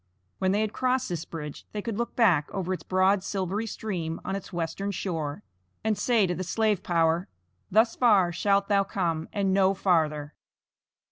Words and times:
When 0.39 0.51
they 0.51 0.61
had 0.61 0.73
crossed 0.73 1.09
this 1.09 1.25
bridge 1.25 1.63
they 1.73 1.81
could 1.83 1.95
look 1.95 2.15
back 2.15 2.49
over 2.51 2.73
its 2.73 2.81
broad 2.81 3.21
silvery 3.21 3.67
stream 3.67 4.19
on 4.25 4.35
its 4.35 4.51
western 4.51 4.89
shore, 4.89 5.43
and 5.83 5.95
say 5.95 6.25
to 6.25 6.33
the 6.33 6.43
slave 6.43 6.81
power: 6.81 7.27
"Thus 7.69 7.95
far 7.95 8.31
shalt 8.31 8.67
thou 8.67 8.83
come, 8.83 9.29
and 9.31 9.53
no 9.53 9.75
farther." 9.75 10.33